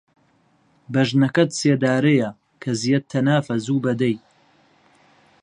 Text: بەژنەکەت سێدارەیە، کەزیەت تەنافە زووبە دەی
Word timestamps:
بەژنەکەت 0.93 1.49
سێدارەیە، 1.59 2.29
کەزیەت 2.61 3.03
تەنافە 3.11 3.55
زووبە 3.65 3.93
دەی 4.01 4.15